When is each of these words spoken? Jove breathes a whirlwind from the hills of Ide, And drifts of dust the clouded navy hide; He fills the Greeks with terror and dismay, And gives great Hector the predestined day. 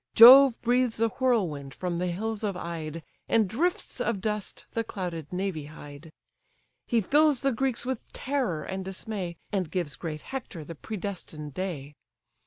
Jove 0.15 0.59
breathes 0.63 0.99
a 0.99 1.09
whirlwind 1.09 1.75
from 1.75 1.99
the 1.99 2.07
hills 2.07 2.43
of 2.43 2.57
Ide, 2.57 3.03
And 3.29 3.47
drifts 3.47 4.01
of 4.01 4.19
dust 4.19 4.65
the 4.71 4.83
clouded 4.83 5.31
navy 5.31 5.65
hide; 5.65 6.11
He 6.87 7.01
fills 7.01 7.41
the 7.41 7.51
Greeks 7.51 7.85
with 7.85 8.11
terror 8.11 8.63
and 8.63 8.83
dismay, 8.83 9.37
And 9.51 9.69
gives 9.69 9.95
great 9.95 10.23
Hector 10.23 10.65
the 10.65 10.73
predestined 10.73 11.53
day. 11.53 11.93